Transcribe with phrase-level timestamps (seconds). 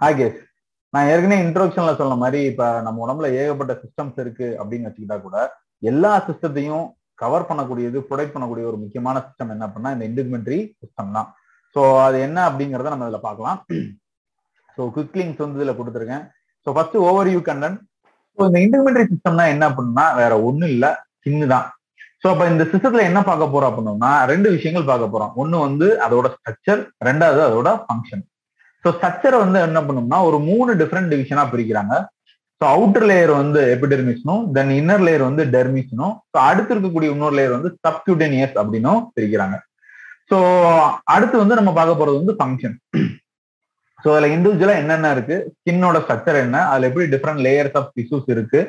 [0.00, 0.24] Hi
[0.94, 5.36] நான் ஏற்கனவே இன்ட்ரோடக்ஷன்ல சொன்ன மாதிரி இப்ப நம்ம உடம்புல ஏகப்பட்ட சிஸ்டம்ஸ் இருக்கு அப்படின்னு வச்சுக்கிட்டா கூட
[5.90, 6.84] எல்லா சிஸ்டத்தையும்
[7.22, 11.28] கவர் பண்ணக்கூடியது ப்ரொடெக்ட் பண்ணக்கூடிய ஒரு முக்கியமான சிஸ்டம் என்ன பண்ணா இந்த இன்டிமெண்ட்ரி சிஸ்டம் தான்.
[11.76, 13.58] ஸோ அது என்ன அப்படிங்கறத நம்ம இதுல பார்க்கலாம்.
[14.78, 16.24] ஸோ குவிக் லிங்க்ஸ் வந்து இதுல கொடுத்துருக்கேன்.
[16.66, 17.78] ஸோ ஃபர்ஸ்ட் ஓவர் யூ கண்டன்
[18.38, 20.86] ஸோ இந்த இன்டிமெண்ட்ரி சிஸ்டம்னா என்ன அப்படின்னா வேற ஒண்ணும் இல்ல
[21.24, 21.66] சின்னு தான்
[22.22, 25.34] ஸோ அப்ப இந்த சிஸ்டத்துல என்ன பார்க்க போறோம் அப்படின்னா ரெண்டு விஷயங்கள் பார்க்க போறோம்.
[25.42, 28.24] ஒன்னு வந்து அதோட ஸ்ட்ரக்சர் ரெண்டாவது அதோட ஃபங்க்ஷன்
[28.86, 31.94] ஸோ ஸ்ட்ரக்சரை வந்து என்ன பண்ணோம்னா ஒரு மூணு டிஃப்ரெண்ட் டிவிஷனா பிரிக்கிறாங்க.
[32.60, 37.56] ஸோ அவுட்டர் லேயர் வந்து எபிடெர்மிஸ்னும் தென் இன்னர் லேயர் வந்து டெர்மிஸ்னும் ஸோ அடுத்து இருக்கக்கூடிய இன்னொரு லேயர்
[37.56, 39.56] வந்து சப்கியூட்டேனியஸ் அப்படின்னும் பிரிக்கிறாங்க.
[40.30, 40.36] ஸோ
[41.14, 42.76] அடுத்து வந்து நம்ம பார்க்க போறது வந்து ஃபங்க்ஷன்
[44.04, 45.36] ஸோ அதுல இண்டிவிஜுவலா என்னென்ன இருக்கு?
[45.54, 46.58] ஸ்கின்னோட ஸ்ட்ரக்சர் என்ன?
[46.72, 48.60] அதுல எப்படி டிஃப்ரெண்ட் லேயர்ஸ் ஆஃப் டிஷ்யூஸ் இருக்கு?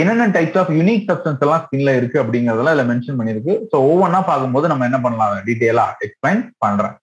[0.00, 4.70] என்னென்ன டைப்ஸ் ஆஃப் யூனிக் சப்ஸ்டன்ஸ் எல்லாம் ஸ்கின்ல இருக்கு அப்படிங்கறதெல்லாம் இதுல மென்ஷன் பண்ணிருக்கு ஸோ ஒவ்வொன்றா பார்க்கும்போது
[4.72, 5.44] நம்ம என்ன பண்ணலாம்?
[5.48, 6.96] டீட்டெயிலா எக்ஸ்பிளைன் பண்றேன்.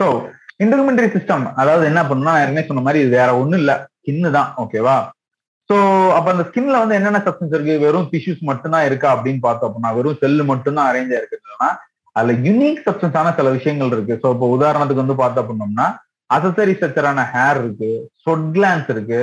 [0.00, 0.06] ஸோ
[0.64, 3.72] இன்டர்மெண்டரி சிஸ்டம் அதாவது என்ன பண்ணணும்னா யாருமே ஏற்கனவே சொன்ன மாதிரி இது வேற ஒண்ணும் இல்ல.
[3.98, 4.96] ஸ்கின்னு தான் ஓகேவா
[5.70, 5.76] ஸோ
[6.16, 7.74] அப்ப அந்த ஸ்கின்ல வந்து என்னென்ன சப்ஸ்டன்ஸ் இருக்கு?
[7.84, 11.68] வெறும் டிஷ்யூஸ் மட்டும்தான் இருக்கா அப்படின்னு பார்த்தோம் அப்படின்னா வெறும் செல்லு மட்டும்தான் அரேஞ்ச் ஆயிருக்குன்னா
[12.16, 14.14] அதுல யூனிக் சப்ஸ்டன்ஸான சில விஷயங்கள் இருக்கு.
[14.22, 15.86] ஸோ இப்போ உதாரணத்துக்கு வந்து பார்த்தோம் அப்படின்னோம்னா
[16.30, 17.90] அசசரி ஸ்ட்ரக்சரான ஹேர் இருக்கு
[18.24, 19.20] சொட் கிளான்ஸ் இருக்கு.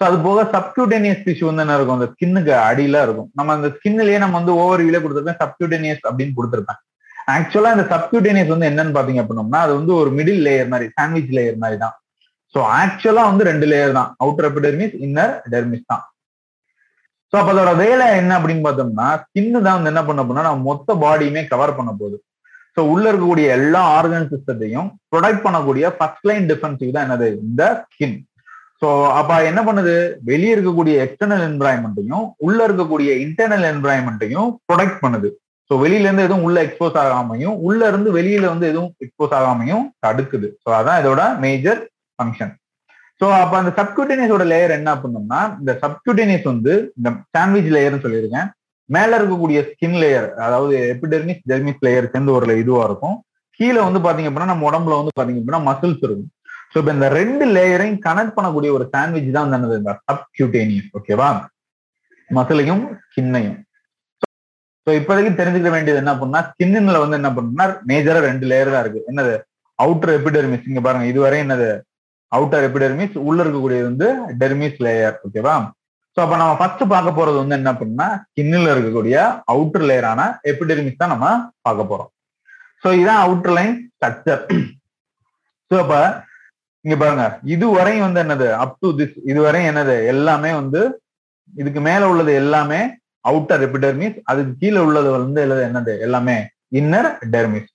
[0.00, 1.98] ஸோ அது போக சப்கியூட்டேனியஸ் டிஷ்யூ வந்து என்ன இருக்கும்?
[1.98, 3.28] அந்த ஸ்கின்னுக்கு அடியில இருக்கும்.
[3.38, 6.80] நம்ம அந்த ஸ்கின்லயே நம்ம வந்து ஓவர் வியூல கொடுத்துருப்பேன் சப்கியூட்டேனியஸ் அப்படின்னு கொடுத்துருப்பேன்.
[7.28, 11.62] ஆக்சுவலா இந்த சப்கியூட்டேனியஸ் வந்து என்னன்னு பாத்தீங்க அப்படின்னோம்னா அது வந்து ஒரு மிடில் லேயர் மாதிரி சாண்ட்விச் லேயர்
[11.62, 11.94] மாதிரி தான்.
[12.54, 14.10] ஸோ ஆக்சுவலா வந்து ரெண்டு லேயர் தான்.
[14.22, 16.04] அவுட்டர் எபிடெர்மிஸ் இன்னர் டெர்மிஸ் தான்.
[17.30, 20.94] ஸோ அப்போ அதோட வேலை என்ன அப்படின்னு பார்த்தோம்னா ஸ்கின்னு தான் வந்து என்ன பண்ண போனா நம்ம மொத்த
[21.04, 22.18] பாடியுமே கவர் பண்ண போகுது.
[22.76, 27.28] ஸோ உள்ள இருக்கக்கூடிய எல்லா ஆர்கன் சிஸ்டத்தையும் ப்ரொடெக்ட் பண்ணக்கூடிய ஃபர்ஸ்ட் லைன் டிஃபென்சிவ் தான் என்னது?
[27.46, 28.16] இந்த ஸ்கின்
[28.82, 28.88] ஸோ
[29.18, 29.94] அப்ப என்ன பண்ணுது?
[30.30, 35.28] வெளியே இருக்கக்கூடிய எக்ஸ்டர்னல் என்வரான்மெண்ட்டையும் உள்ள இருக்கக்கூடிய இன்டர்னல் என்வரான்மெண்ட்டையும் ப்ரொடெக்ட் பண்ணுது.
[35.70, 40.48] ஸோ வெளியில இருந்து எதுவும் உள்ள எக்ஸ்போஸ் ஆகாமையும் உள்ள இருந்து வெளியில வந்து எதுவும் எக்ஸ்போஸ் ஆகாமையும் தடுக்குது.
[40.64, 41.80] ஸோ அதான் இதோட மேஜர்
[42.18, 42.52] ஃபங்க்ஷன்
[43.20, 48.48] ஸோ அப்ப அந்த சப்கியூட்டேனியஸோட லேயர் என்ன பண்ணோம்னா இந்த சப்கியூட்டேனியஸ் வந்து இந்த சாண்ட்விச் லேயர்னு சொல்லியிருக்கேன்.
[48.90, 53.16] மேல இருக்கக்கூடிய ஸ்கின் லேயர் அதாவது எபிடெர்மிஸ் ஜெர்மிஸ் லேயர் சேர்ந்து ஒரு இதுவா இருக்கும்.
[53.60, 56.30] கீழே வந்து பாத்தீங்க அப்படின்னா நம்ம உடம்புல வந்து பாத்தீங்க அப்படின்னா மசில்ஸ் இருக்கும்.
[56.72, 61.28] ஸோ இப்போ இந்த ரெண்டு லேயரையும் கனெக்ட் பண்ணக்கூடிய ஒரு சாண்ட்விச் தான் வந்து இந்த சப்கியூட்டேனியஸ் ஓகேவா
[62.30, 63.58] மசிலையும் ஸ்கின்னையும்
[64.86, 69.02] ஸோ இப்போதைக்கு தெரிஞ்சுக்க வேண்டியது என்ன பண்ணா ஸ்கின்ல வந்து என்ன பண்ணுன்னா மேஜரா ரெண்டு லேயர் தான் இருக்கு.
[69.10, 69.34] என்னது?
[69.78, 71.68] அவுட்டர் எபிடெர்மிஸ் இங்க பாருங்க இதுவரை என்னது?
[72.32, 74.06] அவுட்டர் எபிடெர்மிஸ் உள்ள இருக்கக்கூடியது வந்து
[74.40, 75.54] டெர்மிஸ் லேயர் ஓகேவா
[76.16, 79.16] ஸோ அப்ப நம்ம ஃபர்ஸ்ட் பார்க்க போறது வந்து என்ன பண்ணா ஸ்கின்ல இருக்கக்கூடிய
[79.52, 81.28] அவுட்டர் லேயரான எபிடெர்மிஸ் தான் நம்ம
[81.66, 82.10] பார்க்க போறோம்.
[82.82, 84.42] ஸோ இதான் அவுட்டர் லைன் ஸ்ட்ரக்சர்
[85.70, 85.94] ஸோ அப்ப
[86.84, 87.24] இங்க பாருங்க
[87.54, 88.48] இதுவரையும் வந்து என்னது?
[88.62, 89.96] அப் டு திஸ் இதுவரையும் என்னது?
[90.12, 90.82] எல்லாமே வந்து
[91.52, 92.80] இதுக்கு மேல உள்ளது எல்லாமே
[93.24, 96.36] அவுட்டர் எபிடெர்மிஸ் அதுக்கு கீழே உள்ளது வந்து என்னது எல்லாமே
[96.80, 97.70] இன்னர் டெர்மிஸ்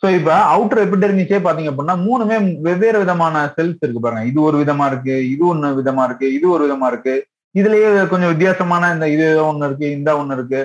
[0.00, 4.24] ஸோ இப்ப அவுட்டர் எபிடெர்மிஸே பாத்தீங்க அப்படின்னா மூணுமே வெவ்வேறு விதமான செல்ஸ் இருக்கு பாருங்க.
[4.30, 7.14] இது ஒரு விதமா இருக்கு இது ஒன்னு விதமா இருக்கு இது ஒரு விதமா இருக்கு.
[7.54, 10.60] இதுலயே கொஞ்சம் வித்தியாசமான இந்த இது ஒண்ணு இருக்கு இந்த ஒண்ணு இருக்கு.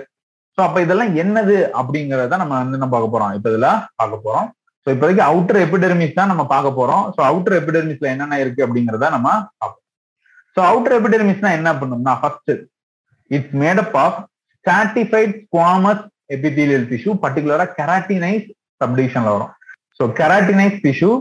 [0.57, 3.33] ஸோ அப்ப இதெல்லாம் என்னது அப்படிங்கறத நம்ம வந்து என்ன பார்க்க போறோம்.
[3.37, 3.69] இப்ப இதுல
[4.01, 4.47] பார்க்க போறோம்.
[4.87, 7.05] ஸோ இப்போதைக்கு அவுட்டர் எபிடெர்மிஸ் தான் நம்ம பார்க்க போறோம்.
[7.15, 9.29] ஸோ அவுட்டர் எபிடெர்மிஸ்ல என்னென்ன இருக்கு அப்படிங்கறத நம்ம
[9.61, 9.85] பார்ப்போம்.
[10.57, 12.53] ஸோ அவுட்டர் எபிடெர்மிஸ்னா என்ன பண்ணணும்னா first
[13.31, 14.19] it's made up of
[14.65, 16.03] stratified squamous
[16.37, 18.47] epithelial tissue பர்டிகுலரா கெராட்டினைஸ்
[18.81, 19.53] சப்டிவிஷன்ல வரும்
[19.99, 21.11] so keratinise tissue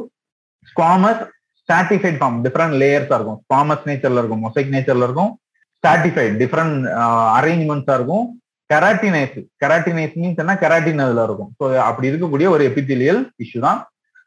[0.70, 1.22] squamous
[1.68, 5.32] stratified form different லேயர்ஸா இருக்கும் ஸ்குவாமஸ் நேச்சர்ல இருக்கும் மொசைக் நேச்சர்ல uh, இருக்கும்.
[5.84, 6.76] ஸ்டாட்டிஃபைட் டிஃப்ரெண்ட்
[7.38, 8.24] அரேஞ்ச்மெண்ட்ஸா இருக்கும்.
[8.70, 10.54] கெராட்டினைஸ் கெராட்டினைஸ் மீன்ஸ் என்ன?
[10.62, 11.50] கெராட்டின் அதுல இருக்கும்.
[11.58, 13.78] ஸோ அப்படி இருக்கக்கூடிய ஒரு எபித்திலியல் இஷ்யூ தான்.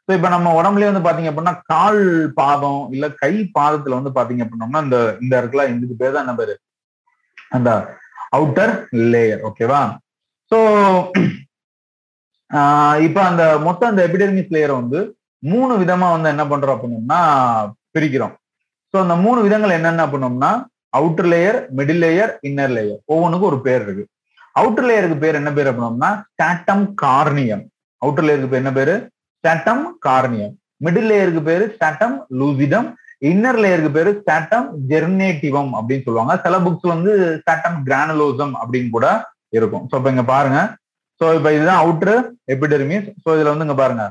[0.06, 2.00] ஸோ இப்போ நம்ம உடம்புலயே வந்து பாத்தீங்க அப்படின்னா கால்
[2.40, 6.54] பாதம் இல்ல கை பாதத்துல வந்து பாத்தீங்க அப்படின்னோம்னா இந்த இந்த இருக்குல்ல இதுக்கு பேர் தான் என்ன பேரு?
[7.56, 7.70] அந்த
[8.36, 8.74] அவுட்டர்
[9.12, 9.80] லேயர் ஓகேவா
[10.52, 10.58] ஸோ
[13.06, 15.00] இப்போ அந்த மொத்தம் அந்த எபிடெர்மிஸ் லேயரை வந்து
[15.42, 17.20] மூணு விதமா வந்து என்ன பண்றோம் அப்படின்னோம்னா
[17.94, 18.34] பிரிக்கிறோம்.
[18.94, 20.50] ஸோ அந்த மூணு விதங்கள் என்னென்ன பண்ணோம்னா
[20.98, 24.04] outer layer middle layer inner layer ஒவ்வொன்றுக்கும் ஒரு பேர் இருக்கு.
[24.60, 27.64] அவுட்டர் லேயருக்கு பேர் என்ன பேர் அப்படின்னோம்னா ஸ்டாட்டம் கார்னியம்
[28.02, 28.94] அவுட்டர் லேயருக்கு பேர் என்ன பேரு?
[29.38, 30.54] ஸ்டாட்டம் கார்னியம்
[30.86, 32.88] மிடில் லேயருக்கு பேரு ஸ்டாட்டம் லூசிடம்
[33.30, 36.34] இன்னர் லேயருக்கு பேரு சாட்டம் ஜெர்னேட்டிவம் அப்படின்னு சொல்லுவாங்க.
[36.44, 37.12] சில புக்ஸ் வந்து
[37.46, 39.08] சாட்டம் கிரானுலோசம் அப்படின்னு கூட
[39.58, 39.84] இருக்கும்.
[39.90, 40.60] ஸோ இப்போ இங்க பாருங்க.
[41.20, 42.20] ஸோ இப்போ இதுதான் அவுட்டர்
[42.54, 44.04] எபிடெர்மிஸ் ஸோ இதுல வந்து இங்க பாருங்க.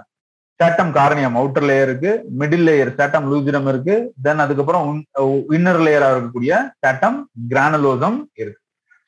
[0.59, 2.11] சாட்டம் காரணியம் அவுட்டர் லேயர் இருக்கு.
[2.39, 3.95] மிடில் லேயர் சாட்டம் லூஜிடம் இருக்கு.
[4.25, 4.87] தென் அதுக்கப்புறம்
[5.57, 6.53] இன்னர் லேயரா uh, இருக்கக்கூடிய
[6.83, 7.17] சாட்டம்
[7.51, 8.59] கிரானலோசம் இருக்கு.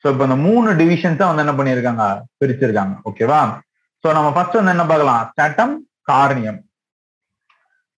[0.04, 2.06] ஸோ இப்போ இந்த மூணு டிவிஷன்ஸா வந்து என்ன பண்ணியிருக்காங்க?
[2.40, 2.94] பிரிச்சிருக்காங்க.
[3.10, 3.40] ஓகேவா
[4.04, 5.24] ஸோ நம்ம ஃபர்ஸ்ட் வந்து என்ன பார்க்கலாம்?
[5.38, 5.74] சாட்டம்
[6.10, 6.60] காரணியம்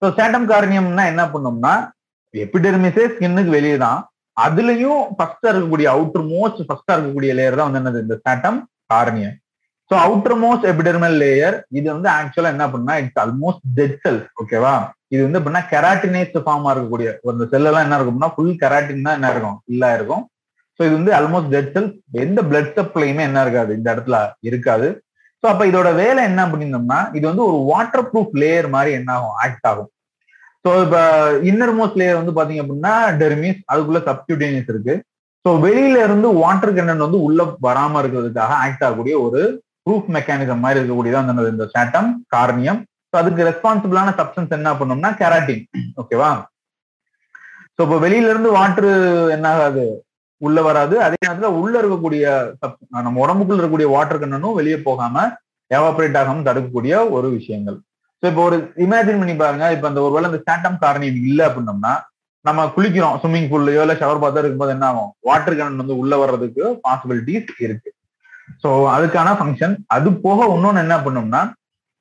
[0.02, 1.74] ஸோ சேட்டம் காரணியம்னா என்ன பண்ணோம்னா
[2.43, 3.99] எபிடெர்மிஸே ஸ்கின்னுக்கு வெளியே தான்
[4.37, 7.99] அதுலயும் ஃபர்ஸ்டா இருக்கக்கூடிய அவுட்டர் மோஸ்ட் ஃபர்ஸ்டா இருக்கக்கூடிய லேயர் தான் வந்து என்னது?
[8.05, 8.59] இந்த stratum
[8.93, 9.35] corneum
[9.91, 9.95] so
[10.43, 14.75] outermost epidermal layer இது வந்து ஆக்சுவலா என்ன பண்ணா இட்ஸ் ஆல்மோஸ்ட் டெட் செல் ஓகேவா
[15.13, 19.29] இது வந்து எப்படின்னா கெராட்டினேஸ் ஃபார்மா இருக்கக்கூடிய ஒரு செல் எல்லாம் என்ன இருக்கும்னா ஃபுல் கெராட்டின் தான் என்ன
[19.33, 19.57] இருக்கும்?
[19.73, 20.23] இல்லா இருக்கும்.
[20.79, 21.89] ஸோ இது வந்து ஆல்மோஸ்ட் டெட் செல்
[22.23, 24.17] எந்த பிளட் சப்ளையுமே என்ன இருக்காது இந்த இடத்துல
[24.49, 24.87] இருக்காது.
[25.43, 29.35] ஸோ அப்ப இதோட வேலை என்ன அப்படின்னோம்னா இது வந்து ஒரு வாட்டர் ப்ரூஃப் லேயர் மாதிரி என்ன ஆகும்?
[29.45, 29.89] ஆக்ட் ஆகும்.
[30.65, 30.97] ஸோ இப்ப
[31.50, 34.94] இன்னர் மோஸ்ட் லேயர் வந்து பாத்தீங்க அப்படின்னா டெர்மிஸ் அதுக்குள்ள சப்டியூட்டேனியஸ் இருக்கு.
[35.45, 39.41] ஸோ வெளியில இருந்து வாட்டர் கண்டென்ட் வந்து உள்ள வராம இருக்கிறதுக்காக ஆக்ட் ஆகக்கூடிய ஒரு
[39.85, 42.79] ப்ரூஃப் மெக்கானிசம் மாதிரி இருக்கக்கூடியதான் அந்த இந்த சேட்டம் கார்னியம்
[43.09, 45.63] ஸோ அதுக்கு ரெஸ்பான்சிபிளான சப்ஸ்டன்ஸ் என்ன பண்ணோம்னா கெராட்டின்
[46.01, 46.31] ஓகேவா
[47.77, 48.91] ஸோ இப்போ வெளியில இருந்து வாட்டர்
[49.35, 49.85] என்ன ஆகாது?
[50.41, 50.95] உள்ள வராது.
[51.06, 52.23] அதே நேரத்துல உள்ள இருக்கக்கூடிய
[53.06, 55.15] நம்ம உடம்புக்குள்ள இருக்கக்கூடிய வாட்டர் கண்டனும் வெளியே போகாம
[55.71, 57.77] எவாபரேட் ஆகாம தடுக்கக்கூடிய ஒரு விஷயங்கள்.
[58.31, 59.66] இப்போ ஒரு இமேஜின் பண்ணி பாருங்க.
[59.75, 61.94] இப்ப அந்த ஒருவேளை இந்த சாட்டம் காரணி இல்ல அப்படின்னம்னா
[62.45, 63.18] நம்ம குளிக்கிறோம்.
[63.22, 65.12] ஸ்விம்மிங் பூல்லையோ இல்ல ஷவர் பாத்தா இருக்கும்போது என்ன ஆகும்?
[65.27, 67.89] வாட்டர் கனன் வந்து உள்ள வர்றதுக்கு பாசிபிலிட்டிஸ் இருக்கு.
[68.63, 71.42] ஸோ அதுக்கான ஃபங்க்ஷன் அது போக இன்னொன்னு என்ன பண்ணோம்னா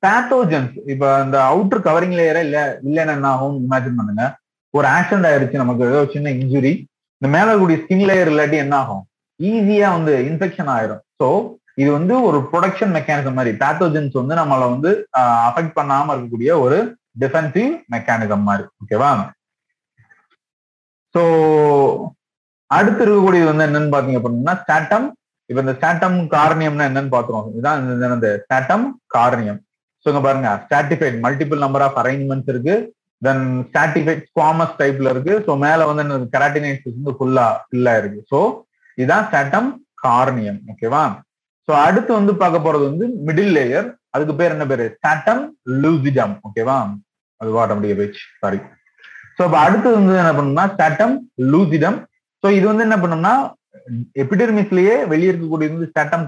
[0.03, 2.57] பேத்தோஜன்ஸ் இப்ப அந்த அவுட்டர் கவரிங் லேயரே இல்ல
[2.87, 4.23] இல்லைன்னா என்ன ஆகும் இமேஜின் பண்ணுங்க.
[4.73, 6.73] ஒரு ஆக்சிடென்ட் ஆயிருச்சு நமக்கு ஏதோ சின்ன இன்ஜுரி
[7.21, 9.03] இந்த மேல கூடிய ஸ்கின் லேயர் இல்லாட்டி என்ன ஆகும்?
[9.39, 11.01] ஈஸியா வந்து இன்ஃபெக்ஷன் ஆயிரும்.
[11.19, 11.27] ஸோ
[11.77, 14.91] இது வந்து ஒரு ப்ரொடக்ஷன் மெக்கானிசம் மாதிரி பேத்தோஜன்ஸ் வந்து நம்மளை வந்து
[15.49, 16.77] அஃபெக்ட் பண்ணாம இருக்கக்கூடிய ஒரு
[17.23, 19.11] டிஃபென்சிவ் மெக்கானிசம் மாதிரி ஓகேவா
[21.15, 21.21] ஸோ
[22.71, 25.07] அடுத்து இருக்கக்கூடியது வந்து என்னன்னு பாத்தீங்க அப்படின்னா ஸ்டாட்டம்
[25.49, 27.81] இப்ப இந்த ஸ்டாட்டம் கார்னியம்னா என்னன்னு பாத்துருவோம் இதுதான்
[28.17, 28.85] இந்த ஸ்டாட்டம்
[29.15, 29.59] கார்னியம்
[30.05, 30.49] ஸோ இங்க பாருங்க.
[30.63, 32.73] Stratified multiple number of arrangements இருக்கு.
[33.21, 35.33] தென் ஸ்டாட்டிஃபைட் ஸ்குவாமஸ் டைப்ல இருக்கு.
[35.45, 38.19] ஸோ மேல வந்து கெராட்டினைட்ஸ் வந்து ஃபுல்லா ஃபில்லா இருக்கு.
[38.31, 38.39] ஸோ
[38.97, 39.69] இதுதான் ஸ்டாட்டம்
[40.05, 41.03] கார்னியம் ஓகேவா
[41.67, 44.85] சோ அடுத்து வந்து பார்க்க போறது வந்து மிடில் லேயர் அதுக்கு பேர் என்ன பேரு?
[44.95, 45.43] ஸ்டாட்டம்
[45.83, 46.77] லூசிடம் ஓகேவா
[47.41, 48.25] அது ஆட்டோமேட்டிக் போயிடுச்சு.
[48.41, 48.59] சாரி
[49.37, 51.15] சோ அப்ப அடுத்து வந்து என்ன பண்ணணும்னா ஸ்டாட்டம்
[51.53, 51.97] லூசிடம்
[52.43, 53.33] சோ இது வந்து என்ன பண்ணோம்னா
[54.23, 56.23] எபிடெர்மிஸ்லயே வெளியே இருக்கக்கூடியது வந்து ஸ்டாட்டம்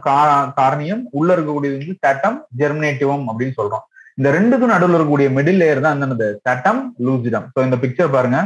[0.60, 3.86] காரணியம் உள்ள இருக்கக்கூடியது வந்து ஸ்டாட்டம் ஜெர்மினேட்டிவம் அப்படின்னு சொல்றோம்.
[4.18, 6.28] இந்த ரெண்டுக்கும் நடுவில் இருக்கக்கூடிய மிடில் லேயர் தான் என்னது?
[6.40, 8.40] ஸ்டாட்டம் லூசிடம் ஸோ இந்த பிக்சர் பாருங்க.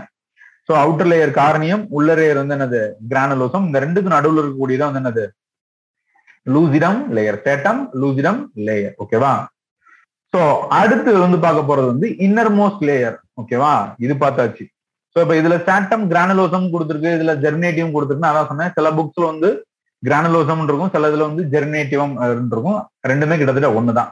[0.68, 2.82] சோ அவுட்டர் லேயர் காரணியம் உள்ள லேயர் வந்து என்னது?
[3.12, 5.26] கிரானலோசம் இந்த ரெண்டுக்கும் நடுவில் இருக்கக்கூடியதான் வந்து என்னது?
[6.46, 9.34] Lucidum layer stratum lucidum layer ஓகேவா
[10.34, 10.42] சோ
[10.82, 13.72] அடுத்து வந்து பார்க்க போறது வந்து இன்னர் மோஸ்ட் லேயர் ஓகேவா
[14.06, 14.64] இது பார்த்தாச்சு.
[15.14, 17.10] சோ இப்ப இதுல சாட்டம் கிரானலோசம் கொடுத்துருக்கு.
[17.18, 18.72] இதுல ஜெர்னேட்டிவ் கொடுத்துருக்குன்னு அதான் சொன்னேன்.
[18.78, 19.50] சில புக்ஸ்ல வந்து
[20.04, 20.94] கிரானலோசம் இருக்கும்.
[20.94, 22.14] சில இதுல வந்து ஜெர்னேட்டிவம்
[22.46, 22.80] இருக்கும்.
[23.12, 24.10] ரெண்டுமே கிட்டத்தட்ட ஒண்ணுதான்.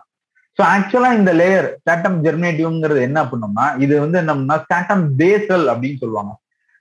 [0.58, 6.34] சோ ஆக்சுவலா இந்த லேயர் ஸ்டாட்டம் ஜெர்னேட்டிவ்ங்கிறது என்ன பண்ணோம்னா இது வந்து என்னம்னா ஸ்டாட்டம் பேசல் அப்படின்னு சொல்லுவாங்க.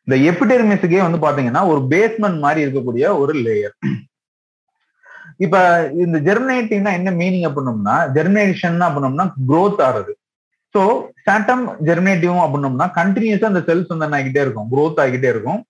[0.08, 3.76] இந்த எபிடெர்மிஸுக்கே வந்து பாத்தீங்கன்னா ஒரு பேஸ்மெண்ட் மாதிரி இருக்கக்கூடிய ஒரு லேயர்
[5.40, 5.56] இப்ப
[6.04, 10.12] இந்த ஜெர்மினேட்டிங்னா என்ன மீனிங் அப்படின்னோம்னா ஜெர்மினேஷன் அப்படின்னோம்னா க்ரோத் ஆகுது
[10.74, 10.82] ஸோ
[11.20, 15.60] ஸ்டாட்டம் ஜெர்மினேட்டிவும் அப்படின்னோம்னா கண்டினியூஸா அந்த செல்ஸ் வந்து என்ன ஆகிட்டே இருக்கும் க்ரோத் ஆகிட்டே இருக்கும்.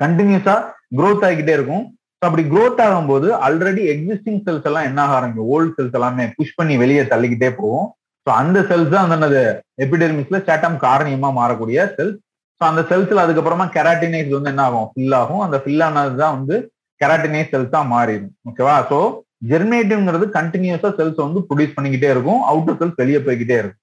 [0.00, 0.54] கண்டினியூஸா
[0.98, 1.84] க்ரோத் ஆகிட்டே இருக்கும்.
[2.22, 5.48] அப்படி க்ரோத் ஆகும்போது ஆல்ரெடி எக்ஸிஸ்டிங் செல்ஸ் எல்லாம் என்ன ஆக ஆரம்பிக்கும்?
[5.54, 7.88] ஓல்டு செல்ஸ் எல்லாமே புஷ் பண்ணி வெளியே தள்ளிக்கிட்டே போகும்.
[8.26, 9.40] ஸோ அந்த செல்ஸ் தான் அந்த
[9.84, 12.18] எபிடெர்மிக்ஸ்ல ஸ்டாட்டம் காரணியமா மாறக்கூடிய செல்ஸ்
[12.70, 15.42] அந்த செல்ஸ்ல அதுக்கப்புறமா கெராட்டினைஸ் வந்து என்ன ஆகும் ஃபில் ஆகும்.
[15.46, 16.56] அந்த ஃபில் ஆனதுதான் வந்து
[17.00, 18.34] கெராட்டினைஸ் செல்ஸ் தான் மாறிடும்.
[18.48, 18.98] ஓகேவா ஸோ
[19.50, 22.42] ஜெர்மினேட்டிவ்ங்கிறது கண்டினியூஸா செல்ஸ் வந்து ப்ரொடியூஸ் பண்ணிக்கிட்டே இருக்கும்.
[22.50, 23.80] அவுட்டர் செல்ஸ் வெளியே போய்கிட்டே இருக்கும்.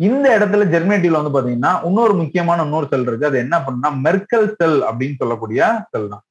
[0.00, 3.30] இந்த இடத்துல ஜெர்மினேட்டிவ்ல வந்து பாத்தீங்கன்னா இன்னொரு முக்கியமான இன்னொரு செல் இருக்கு.
[3.30, 5.60] அது என்ன பண்ணுன்னா மெர்க்கல் செல் அப்படின்னு சொல்லக்கூடிய
[5.92, 6.24] செல் தான்.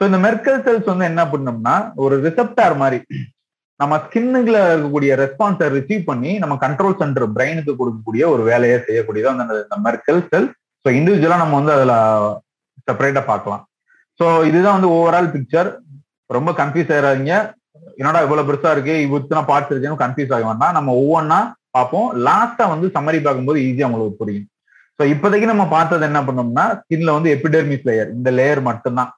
[0.00, 2.98] ஸோ இந்த மெர்க்கல் செல்ஸ் வந்து என்ன பண்ணோம்னா ஒரு ரிசப்டார் மாதிரி
[3.80, 9.56] நம்ம ஸ்கின்னுக்குள்ள இருக்கக்கூடிய ரெஸ்பான்ஸை ரிசீவ் பண்ணி நம்ம கண்ட்ரோல் சென்டர் பிரெயினுக்கு கொடுக்கக்கூடிய ஒரு வேலையை செய்யக்கூடியது அந்த
[9.64, 10.48] இந்த மெர்க்கல் செல்
[10.88, 11.94] ஸோ இண்டிவிஜுவலா நம்ம வந்து அதுல
[12.88, 13.62] செப்பரேட்டா பார்க்கலாம்.
[14.20, 15.68] ஸோ இதுதான் வந்து ஓவரால் பிக்சர்
[16.36, 17.34] ரொம்ப கன்ஃபியூஸ் ஆயிடாதீங்க
[17.98, 18.94] என்னடா இவ்வளவு பெருசா இருக்கு?
[19.06, 21.40] இத்தனை பார்ட்ஸ் இருக்குன்னு கன்ஃபியூஸ் ஆக வேண்டாம் நம்ம ஒவ்வொன்றா
[21.76, 22.06] பார்ப்போம்.
[22.28, 24.46] லாஸ்டா வந்து சம்மரி பார்க்கும்போது ஈஸியா உங்களுக்கு புரியும்.
[24.98, 29.12] ஸோ இப்போதைக்கு நம்ம பார்த்தது என்ன பண்ணோம்னா ஸ்கின்ல வந்து எபிடெர்மிஸ் லேயர் இந்த லேயர் மட்டும்தான்.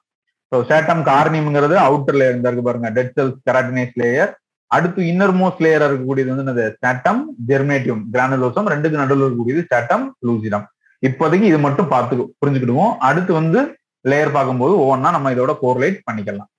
[0.51, 2.91] ஸோ சேட்டம் கார்னியம்ங்கிறது அவுட்டர் லேயர் இந்த இருக்கு பாருங்க.
[2.99, 4.33] டெட் செல்ஸ் கெராட்டினைஸ் லேயர்
[4.71, 10.67] அடுத்து இன்னர் மோஸ்ட் லேயர் இருக்கக்கூடியது வந்து சேட்டம் ஜெர்மேட்டியம் கிரானுலோசம் ரெண்டுக்கு நடுவில் இருக்கக்கூடியது சேட்டம் லூசிடம்
[11.07, 12.91] இப்போதைக்கு இது மட்டும் பார்த்து புரிஞ்சுக்கிடுவோம்.
[13.09, 13.59] அடுத்து வந்து
[14.05, 16.49] லேயர் பார்க்கும்போது ஒவ்வொன்றா நம்ம இதோட கோர்லேட் பண்ணிக்கலாம்.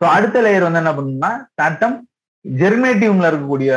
[0.00, 1.96] ஸோ அடுத்த லேயர் வந்து என்ன பண்ணணும்னா சாட்டம்
[2.44, 3.72] ஜெர்மேட்டிவ்ல இருக்கக்கூடிய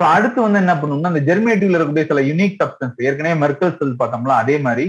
[0.00, 4.34] ஸோ அடுத்து வந்து என்ன பண்ணணும்னா இந்த ஜெர்மேட்டிவ்ல இருக்கக்கூடிய சில யூனிக் சப்ஸ்டன்ஸ் ஏற்கனவே மெர்க்கல் செல் பார்த்தோம்ல
[4.42, 4.84] அதே மாதிரி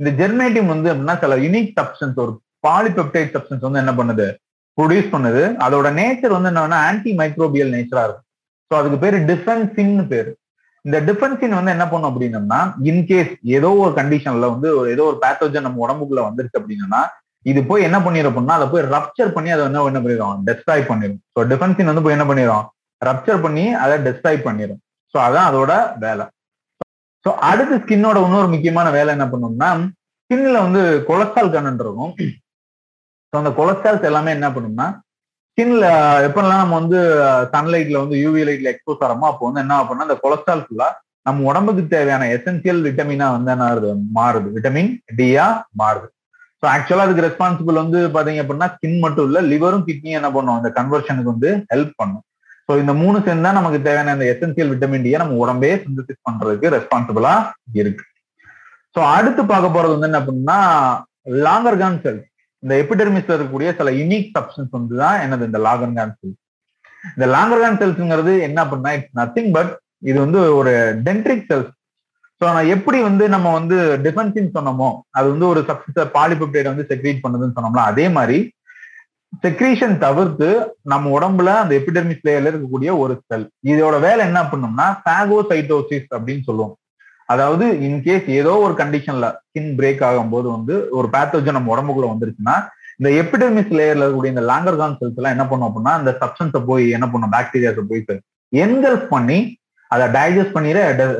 [0.00, 2.32] இந்த ஜெர்மேட்டிவ் வந்து அப்படின்னா சில யூனிக் சப்ஸ்டன்ஸ் ஒரு
[2.66, 4.26] பாலிபெப்டைட் சப்ஸ்டன்ஸ் வந்து என்ன பண்ணுது?
[4.78, 5.42] ப்ரொடியூஸ் பண்ணுது.
[5.64, 8.26] அதோட நேச்சர் வந்து என்னன்னா ஆன்டி மைக்ரோபியல் நேச்சரா இருக்கும்.
[8.68, 10.30] ஸோ அதுக்கு பேர் டிஃபென்சின் பேர்.
[10.84, 12.60] இந்த டிஃபென்சின் வந்து என்ன பண்ணும் அப்படின்னம்னா
[12.90, 17.00] இன்கேஸ் ஏதோ ஒரு கண்டிஷன்ல வந்து ஏதோ ஒரு பேத்தோஜன் நம்ம உடம்புக்குள்ள வந்துருச்சு அப்படின்னா
[17.46, 21.42] இது போய் என்ன பண்ணிருப்போம்னா அதை போய் ரப்சர் பண்ணி அதை என்ன என்ன பண்ணிடும் டெஸ்ட்ராய் பண்ணிடும் ஸோ
[21.52, 22.66] டிஃபென்சின் வந்து போய் என்ன பண்ணிடும்
[23.02, 24.80] ரப்சர் பண்ணி அதை டெஸ்ட்ராய் பண்ணிடும்
[25.14, 25.72] ஸோ அதான் அதோட
[26.04, 26.24] வேலை.
[27.24, 29.70] ஸோ அடுத்து ஸ்கின்னோட இன்னொரு முக்கியமான வேலை என்ன பண்ணணும்னா
[30.20, 32.12] ஸ்கின்ல வந்து கொலஸ்ட்ரால் கண்டென்ட் இருக்கும்.
[33.32, 34.86] ஸோ அந்த கொலஸ்ட்ரால்ஸ் எல்லாமே என்ன பண்ணும்னா
[35.52, 35.86] ஸ்கின்ல
[36.26, 36.98] எப்பெல்லாம் நம்ம வந்து
[37.54, 40.88] சன்லைட்ல வந்து யூவி லைட்ல எக்ஸ்போஸ் ஆகிறோமோ அப்போ வந்து என்ன ஆகும்னா அந்த கொலஸ்ட்ரால் ஃபுல்லா
[41.26, 43.90] நம்ம உடம்புக்கு தேவையான எசென்சியல் விட்டமினா வந்து என்ன ஆகுது?
[44.16, 44.48] மாறுது.
[44.54, 45.44] விட்டமின் டியா
[45.80, 46.08] மாறுது.
[46.62, 50.56] ஸோ ஆக்சுவலா அதுக்கு ரெஸ்பான்சிபிள் வந்து பாத்தீங்க அப்படின்னா ஸ்கின் மட்டும் இல்ல லிவரும் கிட்னியும் என்ன பண்ணும்?
[50.58, 52.24] அந்த கன்வர்ஷனுக்கு வந்து ஹெல்ப் பண்ணும்.
[52.66, 56.74] ஸோ இந்த மூணு சேர்ந்தா தான் நமக்கு தேவையான அந்த எசென்சியல் விட்டமின் டியை நம்ம உடம்பே சிந்தசிஸ் பண்றதுக்கு
[56.76, 57.34] ரெஸ்பான்சிபிளா
[57.80, 58.04] இருக்கு.
[58.96, 60.58] ஸோ அடுத்து பார்க்க போறது வந்து என்ன அப்படின்னா
[61.46, 62.28] லாங்கர்கான் செல்ஸ்
[62.62, 66.38] இந்த எபிடெர்மிஸ்ல இருக்கக்கூடிய சில யூனிக் சப்ஸ்டன்ஸ் வந்து தான் என்னது இந்த லாங்கர்கான் செல்ஸ்
[67.16, 69.72] இந்த லாங்கர்கான் செல்ஸ்ங்கிறது என்ன அப்படின்னா இட்ஸ் நத்திங் பட்
[70.10, 70.72] இது வந்து ஒரு
[71.06, 71.70] டென்ட்ரிக் செல்ஸ்
[72.40, 73.76] ஸோ நான் எப்படி வந்து நம்ம வந்து
[74.06, 78.38] டிஃபென்சிங் சொன்னோமோ அது வந்து ஒரு சப்ஸ்டன்ஸ் பாலிபெப்டைட் வந்து செக்ரீட் பண்ணுதுன்னு சொன்னோம்ல அதே மாதிரி
[79.44, 80.48] செக்ரீஷன் தவிர்த்து
[80.84, 86.74] நம்ம உடம்புல அந்த எபிடெர்மிஸ் லேயர்ல இருக்கக்கூடிய ஒரு செல் இதோட வேலை என்ன பண்ணோம்னா சாகோசைட்டோசிஸ் அப்படின்னு சொல்லுவோம்.
[87.28, 92.56] அதாவது இன்கேஸ் ஏதோ ஒரு கண்டிஷன்ல ஸ்கின் பிரேக் ஆகும்போது வந்து ஒரு பேத்தோஜன் நம்ம உடம்புக்குள்ள வந்துருச்சுன்னா
[92.98, 97.06] இந்த எபிடெர்மிஸ் லேயர்ல இருக்கக்கூடிய இந்த லாங்கர்கான் செல்ஸ் எல்லாம் என்ன பண்ணும் அப்படின்னா அந்த சப்ஸ்டன்ஸை போய் என்ன
[97.12, 98.04] பண்ணும் பாக்டீரியாஸை போய்
[98.52, 99.38] என்கல்ஃப் பண்ணி
[99.90, 100.78] அதை டைஜஸ்ட் பண்ணிட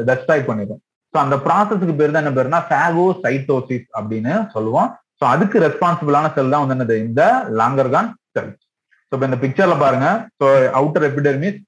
[0.08, 0.80] டெஸ்ட்ராய் பண்ணிடும்.
[1.14, 4.88] ஸோ அந்த ப்ராசஸ்க்கு பேர் தான் என்ன பேருனா சாகோசைட்டோசிஸ் அப்படின்னு சொல்லுவோம்.
[5.18, 6.96] ஸோ அதுக்கு ரெஸ்பான்சிபிளான செல் தான் வந்து என்னது?
[7.06, 7.22] இந்த
[7.60, 8.62] லாங்கர்கான் செல்ஸ்
[9.08, 10.06] ஸோ இப்போ இந்த பிக்சர்ல பாருங்க.
[10.38, 10.46] So
[10.78, 11.58] outer epidermis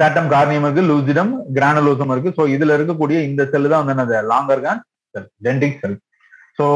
[0.00, 2.30] stratum corneum இருக்கு லூசிடம் கிரானலோசம் இருக்கு.
[2.36, 4.14] ஸோ இதுல இருக்கக்கூடிய இந்த செல் தான் வந்து என்னது?
[4.32, 4.80] Langerhans
[5.14, 5.96] cell dendritic cell
[6.58, 6.66] so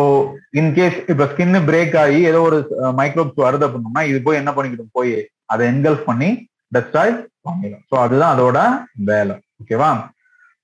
[0.61, 2.59] in case இப்ப ஸ்கின் பிரேக் ஆகி ஏதோ ஒரு
[3.00, 5.12] மைக்ரோப்ஸ் வருது அப்படின்னா இது போய் என்ன பண்ணிக்கிட்டு போய்
[5.52, 6.29] அதை என்கல்ஃப் பண்ணி
[6.75, 7.12] டெஸ்ட்ராய்
[7.47, 8.59] பண்ணிடும் ஸோ அதுதான் அதோட
[9.11, 9.35] வேலை.
[9.62, 9.91] ஓகேவா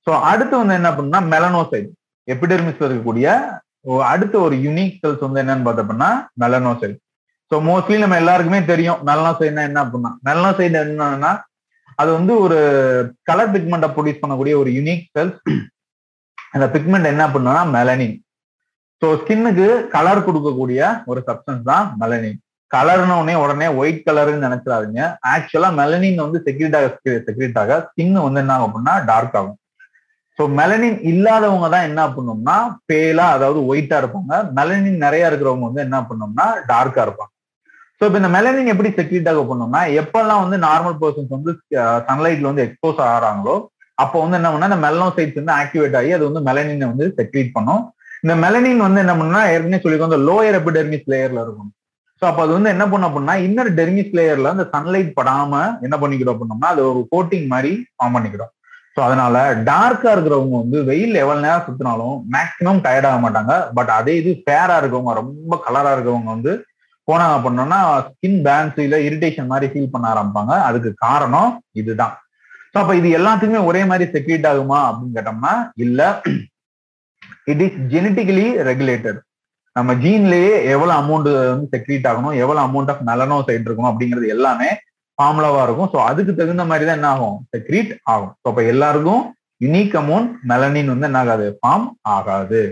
[0.06, 1.88] ஸோ அடுத்து வந்து என்ன பண்ணா மெலனோசைட்
[2.28, 3.26] எபிடெர்மிஸ்ல இருக்கக்கூடிய
[4.12, 6.10] அடுத்த ஒரு யூனிக் செல்ஸ் வந்து என்னன்னு பார்த்தோம்னா
[6.44, 6.96] மெலனோசைட்
[7.50, 11.32] ஸோ மோஸ்ட்லி நம்ம எல்லாருக்குமே தெரியும் மெலனோசைட்னா என்ன அப்படின்னா மெலனோசைட் என்னன்னா
[11.98, 12.58] அது வந்து ஒரு
[13.28, 15.38] கலர் பிக்மெண்ட்டை ப்ரொடியூஸ் பண்ணக்கூடிய ஒரு யூனிக் செல்ஸ்
[16.54, 18.16] அந்த பிக்மெண்ட் என்ன பண்ணுன்னா மெலனின்
[19.02, 22.38] ஸோ ஸ்கின்னுக்கு கலர் கொடுக்கக்கூடிய ஒரு சப்ஸ்டன்ஸ் தான் மெலனின்
[22.70, 25.02] கலர்னு உடனே உடனே ஒயிட் கலர்னு நினைச்சிடாதீங்க.
[25.34, 29.56] ஆக்சுவலா மெலனின் வந்து செக்யூரிட்டாக ஆக செக்ரீட் ஆக ஸ்கின் வந்து என்ன ஆகும் அப்படின்னா டார்க் ஆகும்.
[30.38, 32.56] ஸோ மெலனின் இல்லாதவங்க தான் என்ன பண்ணோம்னா
[32.90, 34.34] பேலா அதாவது ஒயிட்டா இருப்பாங்க.
[34.58, 37.32] மெலனின் நிறைய இருக்கிறவங்க வந்து என்ன பண்ணோம்னா டார்க்கா இருப்பாங்க.
[38.00, 41.52] ஸோ இப்போ இந்த மெலனின் எப்படி செக்ரீட் ஆக பண்ணோம்னா எப்பெல்லாம் வந்து நார்மல் பர்சன்ஸ் வந்து
[42.08, 43.54] சன்லைட்ல வந்து எக்ஸ்போஸ் ஆகிறாங்களோ
[44.02, 47.82] அப்போ வந்து என்ன பண்ணா இந்த மெலனோசைட்ஸ் வந்து ஆக்டிவேட் ஆகி அது வந்து மெலனினை வந்து செக்ரீட் பண்ணும்.
[48.24, 51.70] இந்த மெலனின் வந்து என்ன பண்ணா ஏற்கனவே சொல்லிக்கோ அந்த லோயர் எபிடெர்மிஸ் லேயர்ல இருக்கும்.
[52.22, 55.52] ஸோ அப்போ அது வந்து என்ன பண்ண அப்படின்னா இன்னர் டெர்மிஸ் லேயர்ல அந்த சன்லைட் படாம
[55.86, 58.52] என்ன பண்ணிக்கிறோம் அப்படின்னோம்னா அது ஒரு கோட்டிங் மாதிரி ஃபார்ம் பண்ணிக்கிறோம்
[58.94, 59.36] ஸோ அதனால
[59.68, 63.52] டார்க்கா இருக்கிறவங்க வந்து வெயில் எவ்வளவு நேரம் சுத்தினாலும் மேக்சிமம் டயர்ட் ஆக மாட்டாங்க.
[63.76, 66.54] பட் அதே இது ஃபேரா இருக்கவங்க ரொம்ப கலரா இருக்கவங்க வந்து
[67.08, 70.54] போனாங்க பண்ணோம்னா ஸ்கின் பேன்ஸ் இல்ல இரிட்டேஷன் மாதிரி ஃபீல் பண்ண ஆரம்பிப்பாங்க.
[70.68, 72.14] அதுக்கு காரணம் இதுதான்.
[72.72, 76.00] ஸோ அப்ப இது எல்லாத்துக்குமே ஒரே மாதிரி செக்ரீட் ஆகுமா அப்படின்னு கேட்டோம்னா இல்ல.
[77.52, 79.20] இட் இஸ் ஜெனட்டிக்கலி ரெகுலேட்டட்
[79.76, 84.68] நம்ம ஜீன்லயே எவ்வளவு அமௌண்ட் வந்து செக்ரீட் ஆகணும் எவ்வளவு அமௌண்ட் ஆஃப் மெலனோசைட் இருக்கணும் அப்படிங்கிறது எல்லாமே
[85.18, 85.90] ஃபார்முலாவா இருக்கும்.
[85.92, 87.36] ஸோ அதுக்கு தகுந்த மாதிரி தான் என்ன ஆகும்?
[87.54, 88.32] செக்ரீட் ஆகும்.
[88.40, 89.22] ஸோ அப்ப எல்லாருக்கும்
[89.64, 91.46] யுனிக் அமௌண்ட் மெலனின் வந்து என்ன ஆகாது?
[91.60, 91.86] ஃபார்ம்
[92.16, 92.62] ஆகாது.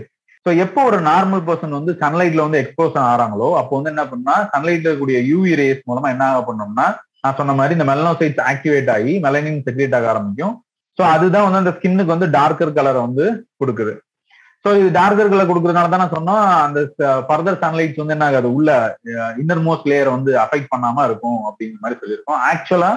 [0.47, 4.87] ஸோ எப்போ ஒரு நார்மல் பர்சன் வந்து சன்லைட்ல வந்து எக்ஸ்போஸ் ஆகிறாங்களோ அப்போ வந்து என்ன பண்ணா சன்லைட்ல
[4.87, 6.85] இருக்கக்கூடிய யூவி ரேஸ் மூலமா என்ன ஆக பண்ணோம்னா
[7.23, 10.53] நான் சொன்ன மாதிரி இந்த மெலனோசைட்ஸ் ஆக்டிவேட் ஆகி மெலனின் செக்ரேட் ஆக ஆரம்பிக்கும்.
[10.97, 13.25] ஸோ அதுதான் வந்து அந்த ஸ்கின்னுக்கு வந்து டார்க்கர் கலரை வந்து
[13.61, 13.93] கொடுக்குது.
[14.65, 16.79] ஸோ இது டார்க்கர் கலர் கொடுக்கறதுனால தான் நான் சொன்னோம் அந்த
[17.27, 18.69] ஃபர்தர் சன்லைட்ஸ் வந்து என்ன ஆகாது உள்ள
[19.43, 22.41] இன்னர் மோஸ்ட் லேயர் வந்து அஃபெக்ட் பண்ணாம இருக்கும் அப்படிங்கிற மாதிரி சொல்லியிருக்கோம்.
[22.53, 22.91] ஆக்சுவலா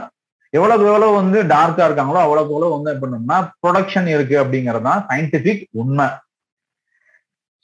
[0.53, 5.63] எவ்வளவு எவ்வளவு வந்து டார்க்கா இருக்காங்களோ அவ்வளவு எவ்வளவு வந்து என்ன பண்ணோம்னா ப்ரொடக்ஷன் இருக்கு அப்படிங்கறது தான் சயின்டிபிக்
[5.83, 6.09] உண்மை.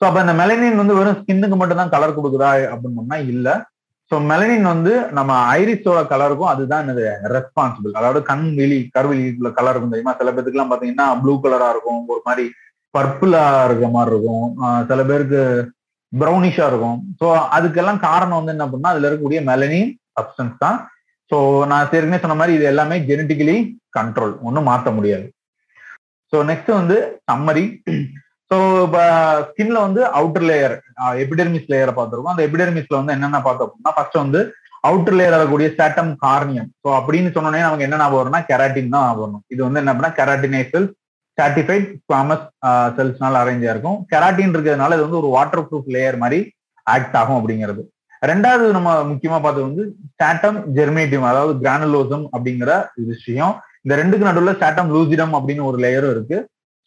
[0.00, 3.48] ஸோ அப்ப இந்த மெலனின் வந்து வெறும் ஸ்கின்னுக்கு மட்டும் தான் கலர் கொடுக்குதா அப்படின்னோம்னா இல்ல.
[4.10, 7.04] ஸோ மெலனின் வந்து நம்ம ஐரிஸோட கலருக்கும் அதுதான் என்னது?
[7.36, 9.24] ரெஸ்பான்சிபிள் அதாவது கண் வெளி கருவெளி
[9.58, 10.14] கலர் இருக்கும் தெரியுமா?
[10.20, 12.02] சில பேருக்குலாம் பாத்தீங்கன்னா ப்ளூ கலரா இருக்கும்.
[12.14, 12.44] ஒரு மாதிரி
[12.94, 14.46] பர்பிளா இருக்கிற மாதிரி இருக்கும்.
[14.90, 15.40] சில பேருக்கு
[16.12, 16.98] ப்ரௌனிஷா இருக்கும்.
[17.20, 17.26] ஸோ
[17.56, 20.78] அதுக்கெல்லாம் காரணம் வந்து என்ன பண்ணா அதுல இருக்கக்கூடிய மெலனின் சப்ஸ்டன்ஸ் தான்.
[21.30, 21.38] ஸோ
[21.70, 23.56] நான் ஏற்கனவே சொன்ன மாதிரி இது எல்லாமே ஜெனட்டிக்கலி
[23.98, 25.26] கண்ட்ரோல் ஒன்றும் மாற்ற முடியாது.
[26.32, 26.96] ஸோ நெக்ஸ்ட் வந்து
[27.30, 27.64] சம்மரி
[28.50, 29.02] ஸோ இப்போ
[29.48, 30.74] ஸ்கின்ல வந்து அவுட்டர் லேயர்
[31.22, 32.34] எபிடெர்மிஸ் லேயரை பார்த்துருக்கோம்.
[32.34, 34.40] அந்த எபிடெர்மிஸ்ல வந்து என்னென்ன பார்த்தோம் அப்படின்னா ஃபர்ஸ்ட் வந்து
[34.88, 39.42] அவுட்டர் லேயர் இருக்கக்கூடிய சேட்டம் கார்னியம் ஸோ அப்படின்னு சொன்னோன்னே நமக்கு என்ன ஞாபகம் வரும்னா கெராட்டின் தான் வரணும்
[39.54, 40.94] இது வந்து என்ன அப்படின்னா கெராட்டினை செல்ஸ்
[41.38, 42.44] சாட்டிஃபைட் ஸ்குவாமஸ்
[42.98, 46.38] செல்ஸ்னால அரேஞ்ச் இருக்கும் கெராட்டின் இருக்கிறதுனால இது வந்து ஒரு வாட்டர் ப்ரூஃப் லேயர் மாதிரி
[46.86, 47.82] ஆக்ட் ஆகும் அப்படிங்கிறது.
[48.30, 49.82] ரெண்டாவது நம்ம முக்கியமா பார்த்தது வந்து
[50.20, 52.70] சாட்டம் ஜெர்மேட்டியம் அதாவது கிரானுலோசம் அப்படிங்கிற
[53.12, 53.54] விஷயம்.
[53.84, 56.38] இந்த ரெண்டுக்கு நடுவில் சாட்டம் லூசிடம் அப்படின்னு ஒரு லேயரும் இருக்கு.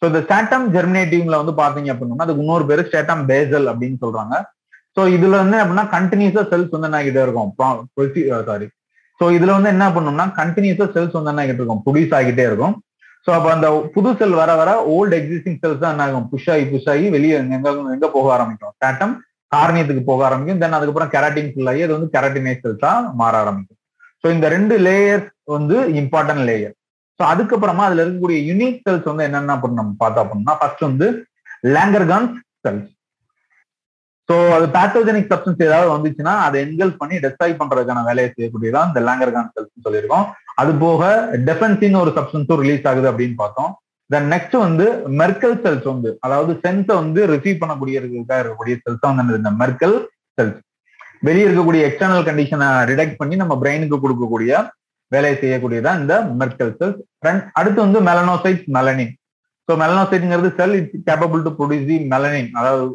[0.02, 4.34] ஸோ இந்த ஸ்டாட்டம் ஜெர்மினேட்டிவ்ல வந்து பாத்தீங்க அப்படின்னா அதுக்கு இன்னொரு பேரு ஸ்டாட்டம் பேசல் அப்படின்னு சொல்றாங்க.
[4.96, 7.50] ஸோ இதுல வந்து அப்படின்னா கண்டினியூஸா செல்ஸ் வந்து என்ன ஆகிட்டே இருக்கும்
[8.50, 8.68] சாரி
[9.20, 11.82] ஸோ uh, இதுல வந்து என்ன பண்ணணும்னா கண்டினியூஸா செல்ஸ் வந்து என்ன ஆகிட்டு இருக்கும்.
[11.86, 12.74] ப்ரொடியூஸ் ஆகிட்டே இருக்கும்.
[13.26, 16.26] ஸோ அப்போ அந்த புது செல் வர வர ஓல்டு எக்ஸிஸ்டிங் செல்ஸ் தான் என்ன ஆகும்?
[16.30, 18.72] புஷ் ஆகி புஷ் ஆகி வெளியே எங்க எங்க போக ஆரம்பிக்கும்?
[18.76, 19.12] ஸ்டாட்டம்
[19.52, 20.62] காரணியத்துக்கு போக ஆரம்பிக்கும்.
[20.62, 23.78] தென் அதுக்கப்புறம் கெராட்டின் ஃபுல் ஆகி அது வந்து கெராட்டினைஸ் செல்ஸா மாற ஆரம்பிக்கும்.
[24.24, 26.74] ஸோ இந்த ரெண்டு லேயர்ஸ் வந்து இம்பார்ட்டன்ட் லேயர்
[27.20, 31.06] ஸோ அதுக்கப்புறமா அதுல இருக்கக்கூடிய யூனிக் செல்ஸ் வந்து என்னென்ன பண்ண நம்ம பார்த்தா அப்படின்னா ஃபர்ஸ்ட் வந்து
[31.74, 32.34] லேங்கர்கான்ஸ்
[32.66, 32.88] செல்ஸ்
[34.28, 39.48] ஸோ அது பேத்தோஜெனிக் சப்ஸ்டன்ஸ் ஏதாவது வந்துச்சுன்னா அதை என்கல் பண்ணி டெஸ்ட்ராய் பண்றதுக்கான வேலையை செய்யக்கூடியதான் இந்த லேங்கர்கான்
[39.54, 40.26] செல்ஸ் சொல்லியிருக்கோம்.
[40.60, 41.00] அது போக
[41.48, 43.72] டெஃபென்சின் ஒரு சப்ஸ்டன்ஸும் ரிலீஸ் ஆகுது அப்படின்னு பார்த்தோம்.
[44.10, 44.86] தென் நெக்ஸ்ட் வந்து
[45.20, 49.96] மெர்க்கல் செல்ஸ் வந்து அதாவது சென்ஸை வந்து ரிசீவ் பண்ணக்கூடிய இருக்கக்கூடிய செல்ஸ் தான் வந்து இந்த மெர்க்கல்
[50.38, 50.58] செல்ஸ்
[51.28, 54.52] வெளியே இருக்கக்கூடிய எக்ஸ்டர்னல் கண்டிஷனை டிடெக்ட் பண்ணி நம்ம பிரெயினுக்கு கொடுக்கக்கூடிய
[55.14, 57.00] வேலையை செய்யக்கூடியதான் இந்த மெர்க்கல் செல்ஸ்
[57.60, 59.14] அடுத்து வந்து melanocyte melanin
[59.68, 62.86] so மெலனோசைட்ங்கிறது cell it's capable to produce the melanin அதாவது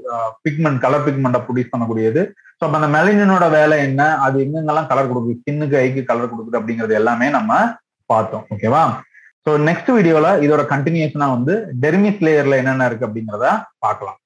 [0.45, 2.21] பிக்மெண்ட் கலர் பிக்மெண்ட்டை ப்ரொடியூஸ் பண்ணக்கூடியது.
[2.57, 4.01] ஸோ அப்போ அந்த மெலனினோட வேலை என்ன?
[4.25, 5.37] அது எங்கெங்கெல்லாம் கலர் கொடுக்குது?
[5.39, 7.61] ஸ்கின்னுக்கு ஐக்கு கலர் கொடுக்குது அப்படிங்கிறது எல்லாமே நம்ம
[8.09, 8.43] பார்த்தோம்.
[8.55, 8.83] ஓகேவா
[9.45, 13.47] ஸோ நெக்ஸ்ட் வீடியோல இதோட கண்டினியூஷனா வந்து டெர்மிஸ் லேயர்ல என்னென்ன இருக்கு அப்படிங்கிறத
[13.85, 14.19] பார்க்கலாம்.